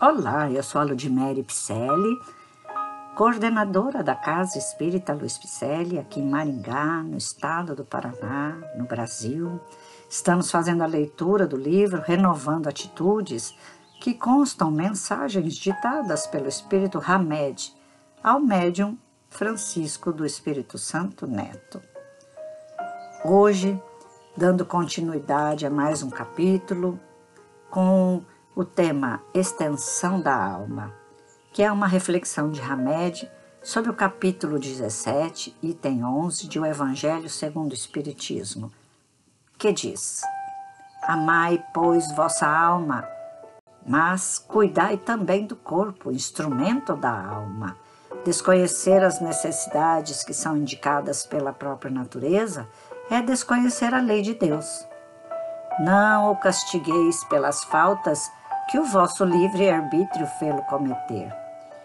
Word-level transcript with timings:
Olá, 0.00 0.48
eu 0.48 0.62
sou 0.62 0.80
a 0.80 0.84
Ludmere 0.84 1.42
Picelli, 1.42 2.22
coordenadora 3.16 4.00
da 4.00 4.14
Casa 4.14 4.56
Espírita 4.56 5.12
Luiz 5.12 5.36
Picelli, 5.36 5.98
aqui 5.98 6.20
em 6.20 6.28
Maringá, 6.28 7.02
no 7.02 7.16
estado 7.16 7.74
do 7.74 7.84
Paraná, 7.84 8.56
no 8.76 8.84
Brasil. 8.84 9.60
Estamos 10.08 10.52
fazendo 10.52 10.84
a 10.84 10.86
leitura 10.86 11.48
do 11.48 11.56
livro 11.56 12.00
Renovando 12.00 12.68
Atitudes, 12.68 13.52
que 14.00 14.14
constam 14.14 14.70
mensagens 14.70 15.56
ditadas 15.56 16.28
pelo 16.28 16.46
Espírito 16.46 17.02
Hamed 17.04 17.74
ao 18.22 18.38
médium 18.38 18.96
Francisco 19.28 20.12
do 20.12 20.24
Espírito 20.24 20.78
Santo 20.78 21.26
Neto. 21.26 21.82
Hoje, 23.24 23.76
dando 24.36 24.64
continuidade 24.64 25.66
a 25.66 25.70
mais 25.70 26.04
um 26.04 26.08
capítulo, 26.08 27.00
com 27.68 28.22
o 28.58 28.64
tema 28.64 29.22
Extensão 29.32 30.20
da 30.20 30.34
Alma, 30.34 30.92
que 31.52 31.62
é 31.62 31.70
uma 31.70 31.86
reflexão 31.86 32.50
de 32.50 32.60
Hamed 32.60 33.30
sobre 33.62 33.88
o 33.88 33.94
capítulo 33.94 34.58
17, 34.58 35.56
item 35.62 36.04
11 36.04 36.48
de 36.48 36.58
O 36.58 36.66
Evangelho 36.66 37.30
segundo 37.30 37.70
o 37.70 37.74
Espiritismo, 37.74 38.72
que 39.56 39.70
diz: 39.72 40.22
Amai, 41.04 41.64
pois, 41.72 42.10
vossa 42.16 42.48
alma, 42.48 43.08
mas 43.86 44.40
cuidai 44.40 44.96
também 44.96 45.46
do 45.46 45.54
corpo, 45.54 46.10
instrumento 46.10 46.96
da 46.96 47.12
alma. 47.12 47.76
Desconhecer 48.24 49.04
as 49.04 49.20
necessidades 49.20 50.24
que 50.24 50.34
são 50.34 50.56
indicadas 50.56 51.24
pela 51.24 51.52
própria 51.52 51.92
natureza 51.92 52.68
é 53.08 53.22
desconhecer 53.22 53.94
a 53.94 54.00
lei 54.00 54.20
de 54.20 54.34
Deus. 54.34 54.84
Não 55.78 56.32
o 56.32 56.36
castigueis 56.36 57.22
pelas 57.26 57.62
faltas 57.62 58.28
que 58.68 58.78
o 58.78 58.84
vosso 58.84 59.24
livre-arbítrio 59.24 60.26
fê-lo 60.38 60.62
cometer, 60.64 61.34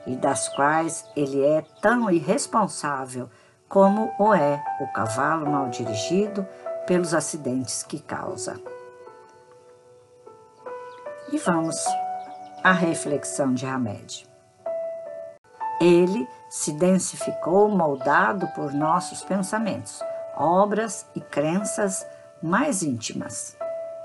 e 0.06 0.16
das 0.16 0.50
quais 0.50 1.06
ele 1.16 1.42
é 1.42 1.64
tão 1.82 2.12
irresponsável 2.12 3.30
como 3.70 4.14
o 4.20 4.34
é 4.34 4.62
o 4.82 4.88
cavalo 4.94 5.50
mal 5.50 5.70
dirigido 5.70 6.46
pelos 6.86 7.14
acidentes 7.14 7.84
que 7.84 8.00
causa. 8.00 8.60
E 11.32 11.38
vamos 11.38 11.76
à 12.64 12.72
reflexão 12.72 13.54
de 13.54 13.66
Hamed. 13.66 14.30
Ele 15.80 16.28
se 16.50 16.74
densificou 16.74 17.70
moldado 17.70 18.48
por 18.50 18.74
nossos 18.74 19.24
pensamentos, 19.24 20.04
obras 20.36 21.08
e 21.16 21.22
crenças 21.22 22.06
mais 22.42 22.84
íntimas, 22.84 23.58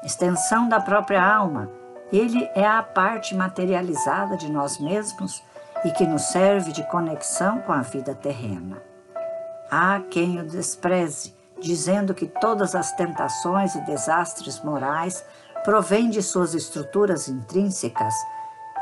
extensão 0.02 0.68
da 0.68 0.80
própria 0.80 1.22
alma, 1.22 1.68
ele 2.12 2.48
é 2.54 2.66
a 2.66 2.82
parte 2.82 3.34
materializada 3.34 4.36
de 4.36 4.50
nós 4.50 4.78
mesmos 4.78 5.42
e 5.84 5.90
que 5.90 6.06
nos 6.06 6.22
serve 6.22 6.72
de 6.72 6.82
conexão 6.84 7.60
com 7.60 7.72
a 7.72 7.82
vida 7.82 8.14
terrena. 8.14 8.82
Há 9.70 10.00
quem 10.10 10.40
o 10.40 10.46
despreze, 10.46 11.34
dizendo 11.60 12.14
que 12.14 12.26
todas 12.26 12.74
as 12.74 12.92
tentações 12.92 13.74
e 13.74 13.80
desastres 13.82 14.62
morais 14.62 15.24
provêm 15.64 16.08
de 16.08 16.22
suas 16.22 16.54
estruturas 16.54 17.28
intrínsecas 17.28 18.14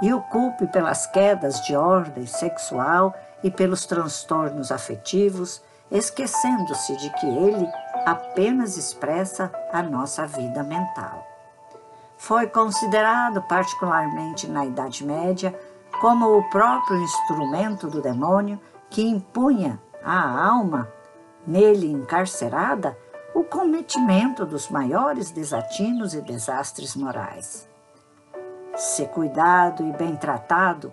e 0.00 0.12
o 0.12 0.20
culpe 0.20 0.66
pelas 0.68 1.06
quedas 1.06 1.60
de 1.62 1.74
ordem 1.74 2.26
sexual 2.26 3.14
e 3.42 3.50
pelos 3.50 3.86
transtornos 3.86 4.70
afetivos, 4.70 5.62
esquecendo-se 5.90 6.96
de 6.96 7.10
que 7.10 7.26
ele 7.26 7.68
apenas 8.04 8.76
expressa 8.76 9.50
a 9.72 9.82
nossa 9.82 10.26
vida 10.26 10.62
mental 10.62 11.25
foi 12.26 12.48
considerado, 12.48 13.40
particularmente 13.42 14.48
na 14.48 14.66
Idade 14.66 15.06
Média, 15.06 15.56
como 16.00 16.36
o 16.36 16.50
próprio 16.50 17.00
instrumento 17.00 17.86
do 17.86 18.02
demônio 18.02 18.60
que 18.90 19.00
impunha 19.00 19.80
à 20.02 20.44
alma, 20.44 20.88
nele 21.46 21.86
encarcerada, 21.86 22.98
o 23.32 23.44
cometimento 23.44 24.44
dos 24.44 24.68
maiores 24.68 25.30
desatinos 25.30 26.14
e 26.14 26.20
desastres 26.20 26.96
morais. 26.96 27.68
Se 28.74 29.06
cuidado 29.06 29.86
e 29.86 29.92
bem 29.92 30.16
tratado, 30.16 30.92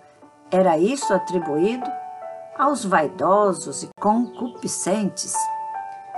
era 0.52 0.78
isso 0.78 1.12
atribuído 1.12 1.90
aos 2.56 2.84
vaidosos 2.84 3.82
e 3.82 3.88
concupiscentes. 3.98 5.34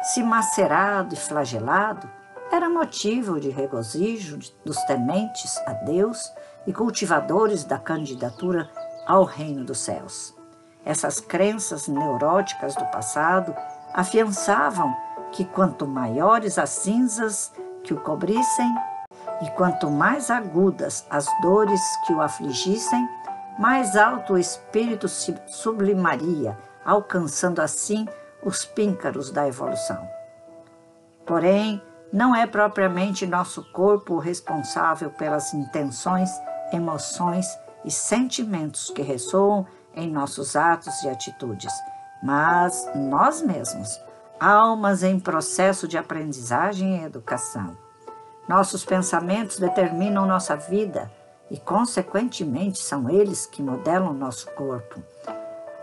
Se 0.02 0.22
macerado 0.22 1.14
e 1.14 1.16
flagelado, 1.16 2.06
era 2.50 2.68
motivo 2.68 3.40
de 3.40 3.50
regozijo 3.50 4.38
dos 4.64 4.76
tementes 4.84 5.56
a 5.66 5.72
Deus 5.72 6.32
e 6.66 6.72
cultivadores 6.72 7.64
da 7.64 7.78
candidatura 7.78 8.68
ao 9.06 9.24
reino 9.24 9.64
dos 9.64 9.78
céus. 9.78 10.34
Essas 10.84 11.20
crenças 11.20 11.88
neuróticas 11.88 12.74
do 12.76 12.84
passado 12.86 13.54
afiançavam 13.92 14.94
que 15.32 15.44
quanto 15.44 15.86
maiores 15.86 16.58
as 16.58 16.70
cinzas 16.70 17.52
que 17.82 17.92
o 17.92 18.00
cobrissem 18.00 18.74
e 19.42 19.50
quanto 19.50 19.90
mais 19.90 20.30
agudas 20.30 21.04
as 21.10 21.26
dores 21.42 21.80
que 22.06 22.12
o 22.12 22.22
afligissem, 22.22 23.08
mais 23.58 23.96
alto 23.96 24.34
o 24.34 24.38
espírito 24.38 25.08
se 25.08 25.34
sublimaria, 25.46 26.56
alcançando 26.84 27.60
assim 27.60 28.06
os 28.42 28.64
píncaros 28.64 29.30
da 29.30 29.46
evolução. 29.46 30.08
Porém, 31.26 31.82
não 32.12 32.34
é 32.34 32.46
propriamente 32.46 33.26
nosso 33.26 33.62
corpo 33.72 34.14
o 34.14 34.18
responsável 34.18 35.10
pelas 35.10 35.52
intenções, 35.52 36.30
emoções 36.72 37.46
e 37.84 37.90
sentimentos 37.90 38.90
que 38.90 39.02
ressoam 39.02 39.66
em 39.94 40.10
nossos 40.10 40.56
atos 40.56 41.02
e 41.02 41.08
atitudes, 41.08 41.72
mas 42.22 42.88
nós 42.94 43.42
mesmos, 43.42 44.00
almas 44.38 45.02
em 45.02 45.18
processo 45.18 45.88
de 45.88 45.96
aprendizagem 45.96 46.98
e 46.98 47.04
educação. 47.04 47.76
Nossos 48.48 48.84
pensamentos 48.84 49.58
determinam 49.58 50.26
nossa 50.26 50.56
vida 50.56 51.10
e, 51.50 51.58
consequentemente, 51.58 52.78
são 52.78 53.08
eles 53.10 53.46
que 53.46 53.62
modelam 53.62 54.12
nosso 54.12 54.50
corpo. 54.52 55.02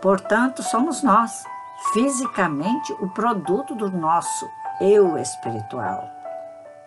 Portanto, 0.00 0.62
somos 0.62 1.02
nós, 1.02 1.44
fisicamente, 1.92 2.92
o 3.00 3.08
produto 3.10 3.74
do 3.74 3.90
nosso 3.90 4.48
eu 4.80 5.16
espiritual 5.18 6.14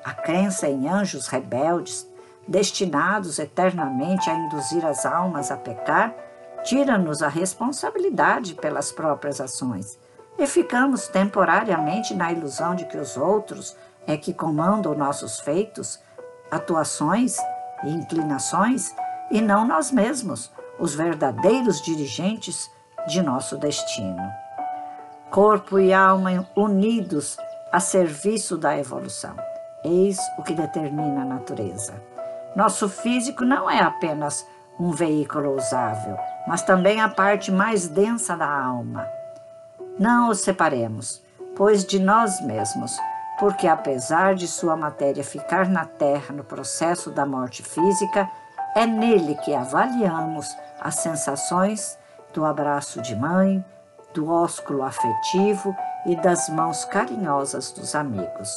a 0.08 0.14
crença 0.14 0.70
em 0.70 0.88
anjos 0.88 1.28
rebeldes, 1.28 2.08
destinados 2.48 3.40
eternamente 3.40 4.30
a 4.30 4.36
induzir 4.36 4.86
as 4.86 5.06
almas 5.06 5.52
a 5.52 5.58
pecar, 5.58 6.16
tira-nos 6.64 7.22
a 7.22 7.28
responsabilidade 7.28 8.56
pelas 8.56 8.90
próprias 8.90 9.42
ações 9.42 10.00
e 10.40 10.48
ficamos 10.48 11.10
temporariamente 11.10 12.14
na 12.14 12.32
ilusão 12.32 12.74
de 12.74 12.86
que 12.86 12.96
os 12.96 13.18
outros 13.18 13.76
é 14.08 14.16
que 14.16 14.34
comandam 14.34 14.96
nossos 14.96 15.42
feitos, 15.42 16.00
atuações 16.50 17.36
e 17.84 17.90
inclinações 17.90 18.96
e 19.30 19.42
não 19.42 19.68
nós 19.68 19.92
mesmos, 19.92 20.50
os 20.80 20.96
verdadeiros 20.96 21.82
dirigentes 21.82 22.72
de 23.10 23.22
nosso 23.22 23.58
destino. 23.58 24.24
Corpo 25.30 25.78
e 25.78 25.94
alma 25.94 26.48
unidos 26.56 27.36
a 27.72 27.80
serviço 27.80 28.58
da 28.58 28.78
evolução. 28.78 29.36
Eis 29.84 30.18
o 30.38 30.44
que 30.44 30.54
determina 30.54 31.22
a 31.22 31.26
natureza. 31.26 31.94
Nosso 32.56 32.90
físico 32.90 33.46
não 33.46 33.70
é 33.70 33.80
apenas 33.80 34.46
um 34.80 34.92
veículo 34.92 35.56
usável, 35.56 36.18
mas 36.48 36.62
também 36.62 37.02
a 37.02 37.10
parte 37.10 37.52
mais 37.52 37.88
densa 37.88 38.36
da 38.36 38.50
alma. 38.50 39.08
Não 40.00 40.30
os 40.30 40.42
separemos, 40.42 41.22
pois 41.56 41.84
de 41.84 42.00
nós 42.00 42.42
mesmos, 42.42 42.98
porque 43.40 43.68
apesar 43.68 44.36
de 44.36 44.48
sua 44.48 44.76
matéria 44.76 45.24
ficar 45.24 45.68
na 45.68 45.86
terra 45.86 46.34
no 46.34 46.44
processo 46.44 47.12
da 47.12 47.26
morte 47.26 47.64
física, 47.64 48.30
é 48.76 48.86
nele 48.86 49.36
que 49.36 49.54
avaliamos 49.56 50.48
as 50.80 50.96
sensações 50.96 51.98
do 52.34 52.46
abraço 52.46 53.02
de 53.02 53.16
mãe, 53.16 53.64
do 54.14 54.32
ósculo 54.32 54.84
afetivo 54.84 55.76
e 56.08 56.16
das 56.16 56.50
mãos 56.50 56.86
carinhosas 56.86 57.72
dos 57.72 57.94
amigos. 57.94 58.50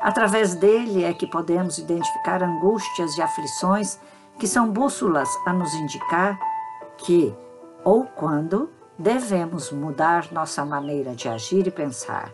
Através 0.00 0.54
dele 0.54 1.04
é 1.04 1.12
que 1.12 1.26
podemos 1.26 1.76
identificar 1.76 2.42
angústias 2.42 3.18
e 3.18 3.22
aflições 3.22 3.98
que 4.38 4.46
são 4.46 4.70
bússolas 4.70 5.28
a 5.44 5.52
nos 5.52 5.74
indicar 5.74 6.38
que, 6.96 7.34
ou 7.84 8.06
quando, 8.06 8.70
devemos 8.98 9.70
mudar 9.70 10.32
nossa 10.32 10.64
maneira 10.64 11.14
de 11.14 11.28
agir 11.28 11.66
e 11.66 11.70
pensar, 11.70 12.30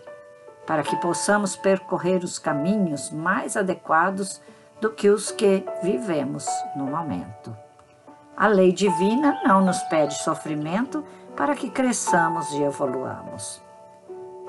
para 0.64 0.84
que 0.84 0.96
possamos 0.96 1.56
percorrer 1.56 2.22
os 2.22 2.38
caminhos 2.38 3.10
mais 3.10 3.56
adequados 3.56 4.40
do 4.80 4.90
que 4.90 5.08
os 5.08 5.32
que 5.32 5.64
vivemos 5.82 6.46
no 6.76 6.84
momento. 6.84 7.56
A 8.36 8.46
lei 8.46 8.70
divina 8.70 9.40
não 9.44 9.64
nos 9.64 9.82
pede 9.84 10.14
sofrimento 10.22 11.02
para 11.34 11.56
que 11.56 11.70
cresçamos 11.70 12.52
e 12.52 12.62
evoluamos. 12.62 13.65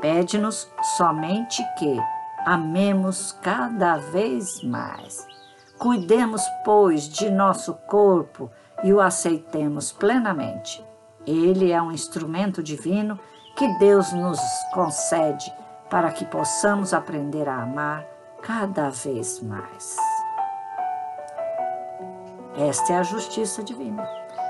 Pede-nos 0.01 0.69
somente 0.97 1.63
que, 1.77 1.99
amemos 2.45 3.33
cada 3.41 3.97
vez 3.97 4.63
mais. 4.63 5.27
Cuidemos, 5.77 6.41
pois, 6.63 7.09
de 7.09 7.29
nosso 7.29 7.73
corpo 7.73 8.49
e 8.83 8.93
o 8.93 9.01
aceitemos 9.01 9.91
plenamente. 9.91 10.83
Ele 11.25 11.71
é 11.71 11.81
um 11.81 11.91
instrumento 11.91 12.63
divino 12.63 13.19
que 13.57 13.67
Deus 13.79 14.13
nos 14.13 14.39
concede 14.73 15.51
para 15.89 16.11
que 16.11 16.23
possamos 16.25 16.93
aprender 16.93 17.49
a 17.49 17.63
amar 17.63 18.05
cada 18.41 18.89
vez 18.89 19.41
mais. 19.41 19.97
Esta 22.57 22.93
é 22.93 22.97
a 22.97 23.03
justiça 23.03 23.61
divina. 23.61 24.07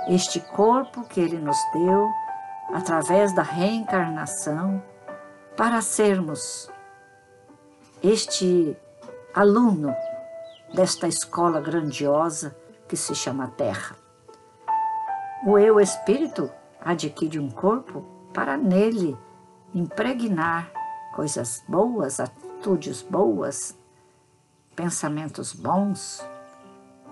Este 0.07 0.39
corpo 0.39 1.03
que 1.03 1.19
Ele 1.19 1.39
nos 1.39 1.57
deu 1.73 2.09
através 2.73 3.33
da 3.33 3.41
reencarnação 3.41 4.81
para 5.57 5.81
sermos 5.81 6.69
este 8.03 8.77
aluno 9.33 9.93
desta 10.71 11.07
escola 11.07 11.59
grandiosa 11.59 12.55
que 12.87 12.95
se 12.95 13.15
chama 13.15 13.51
Terra. 13.57 13.95
O 15.47 15.57
eu 15.57 15.79
espírito 15.79 16.51
adquire 16.79 17.39
um 17.39 17.49
corpo 17.49 18.05
para 18.35 18.55
nele 18.55 19.17
impregnar 19.73 20.71
coisas 21.15 21.63
boas, 21.67 22.19
atitudes 22.19 23.01
boas, 23.01 23.75
pensamentos 24.75 25.53
bons, 25.53 26.23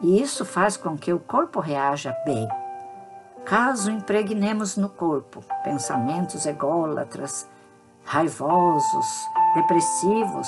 e 0.04 0.22
isso 0.22 0.46
faz 0.46 0.78
com 0.78 0.96
que 0.96 1.12
o 1.12 1.20
corpo 1.20 1.60
reaja 1.60 2.16
bem. 2.24 2.48
Caso 3.44 3.90
impregnemos 3.90 4.78
no 4.78 4.90
corpo 4.90 5.44
pensamentos 5.64 6.46
ególatras, 6.46 7.48
raivosos, 8.06 9.30
depressivos, 9.56 10.48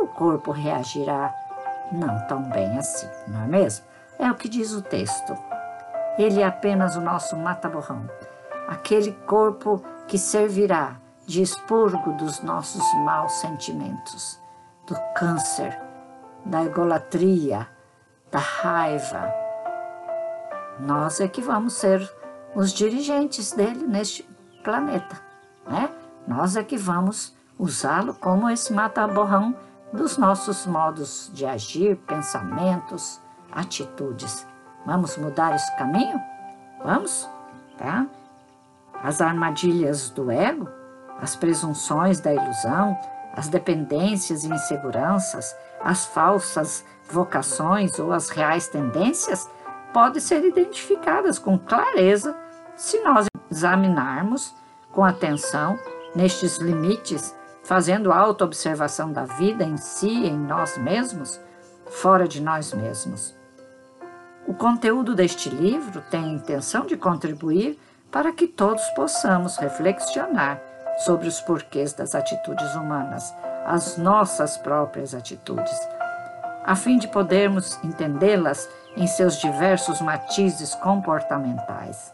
o 0.00 0.06
corpo 0.06 0.50
reagirá 0.50 1.34
não 1.90 2.26
tão 2.26 2.42
bem 2.50 2.78
assim, 2.78 3.08
não 3.28 3.42
é 3.42 3.46
mesmo? 3.46 3.84
É 4.18 4.30
o 4.30 4.34
que 4.34 4.48
diz 4.48 4.72
o 4.72 4.82
texto. 4.82 5.36
Ele 6.18 6.40
é 6.40 6.46
apenas 6.46 6.96
o 6.96 7.00
nosso 7.00 7.36
mata-borrão, 7.36 8.08
aquele 8.68 9.12
corpo 9.26 9.82
que 10.06 10.18
servirá 10.18 10.96
de 11.26 11.42
expurgo 11.42 12.12
dos 12.12 12.42
nossos 12.42 12.82
maus 13.04 13.32
sentimentos, 13.32 14.38
do 14.86 14.94
câncer, 15.14 15.78
da 16.44 16.64
egolatria, 16.64 17.66
da 18.30 18.38
raiva. 18.38 19.32
Nós 20.80 21.20
é 21.20 21.28
que 21.28 21.40
vamos 21.40 21.74
ser 21.74 22.10
os 22.54 22.72
dirigentes 22.72 23.52
dele 23.52 23.86
neste 23.86 24.22
planeta, 24.62 25.20
né? 25.66 25.88
Nós 26.26 26.56
é 26.56 26.62
que 26.62 26.76
vamos 26.76 27.34
usá-lo 27.58 28.14
como 28.14 28.48
esse 28.48 28.72
mata-borrão 28.72 29.54
dos 29.92 30.16
nossos 30.16 30.66
modos 30.66 31.30
de 31.34 31.44
agir, 31.44 31.96
pensamentos, 32.06 33.20
atitudes. 33.50 34.46
Vamos 34.86 35.16
mudar 35.16 35.54
esse 35.54 35.76
caminho? 35.76 36.20
Vamos? 36.84 37.28
Tá? 37.76 38.06
As 39.02 39.20
armadilhas 39.20 40.10
do 40.10 40.30
ego, 40.30 40.68
as 41.20 41.36
presunções 41.36 42.20
da 42.20 42.32
ilusão, 42.32 42.98
as 43.34 43.48
dependências 43.48 44.44
e 44.44 44.48
inseguranças, 44.48 45.54
as 45.82 46.06
falsas 46.06 46.84
vocações 47.10 47.98
ou 47.98 48.12
as 48.12 48.30
reais 48.30 48.68
tendências 48.68 49.48
podem 49.92 50.20
ser 50.20 50.44
identificadas 50.44 51.38
com 51.38 51.58
clareza 51.58 52.36
se 52.76 53.00
nós 53.00 53.26
examinarmos 53.50 54.54
com 54.90 55.04
atenção 55.04 55.78
nestes 56.14 56.58
limites 56.58 57.34
fazendo 57.62 58.12
autoobservação 58.12 59.12
da 59.12 59.24
vida 59.24 59.64
em 59.64 59.76
si, 59.76 60.26
em 60.26 60.36
nós 60.36 60.76
mesmos, 60.76 61.40
fora 61.86 62.26
de 62.26 62.40
nós 62.40 62.72
mesmos. 62.72 63.34
O 64.46 64.54
conteúdo 64.54 65.14
deste 65.14 65.48
livro 65.48 66.02
tem 66.10 66.24
a 66.24 66.28
intenção 66.28 66.84
de 66.84 66.96
contribuir 66.96 67.78
para 68.10 68.32
que 68.32 68.46
todos 68.46 68.84
possamos 68.90 69.56
reflexionar 69.56 70.60
sobre 71.04 71.28
os 71.28 71.40
porquês 71.40 71.92
das 71.92 72.14
atitudes 72.14 72.74
humanas, 72.74 73.32
as 73.64 73.96
nossas 73.96 74.56
próprias 74.58 75.14
atitudes, 75.14 75.78
a 76.64 76.74
fim 76.74 76.98
de 76.98 77.08
podermos 77.08 77.78
entendê-las 77.82 78.68
em 78.96 79.06
seus 79.06 79.36
diversos 79.40 80.00
matizes 80.00 80.74
comportamentais. 80.74 82.12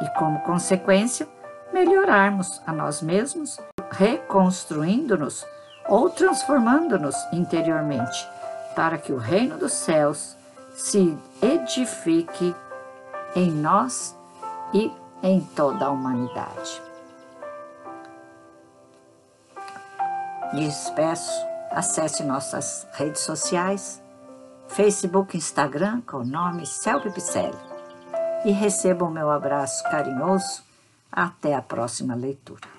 E, 0.00 0.08
como 0.18 0.40
consequência, 0.40 1.28
melhorarmos 1.72 2.60
a 2.66 2.72
nós 2.72 3.02
mesmos 3.02 3.58
reconstruindo-nos 3.90 5.44
ou 5.88 6.10
transformando-nos 6.10 7.16
interiormente, 7.32 8.28
para 8.76 8.98
que 8.98 9.12
o 9.12 9.16
reino 9.16 9.56
dos 9.56 9.72
céus 9.72 10.36
se 10.74 11.16
edifique 11.42 12.54
em 13.34 13.50
nós 13.50 14.14
e 14.72 14.92
em 15.22 15.40
toda 15.40 15.86
a 15.86 15.90
humanidade. 15.90 16.82
Lhes 20.52 20.90
peço, 20.90 21.32
acesse 21.70 22.22
nossas 22.22 22.86
redes 22.92 23.22
sociais, 23.22 24.02
Facebook 24.68 25.36
Instagram 25.36 26.02
com 26.02 26.18
o 26.18 26.24
nome 26.24 26.66
Celpe 26.66 27.10
Picelli 27.10 27.56
e 28.44 28.52
receba 28.52 29.04
o 29.04 29.10
meu 29.10 29.30
abraço 29.30 29.82
carinhoso. 29.84 30.67
Até 31.10 31.54
a 31.54 31.62
próxima 31.62 32.14
leitura. 32.14 32.77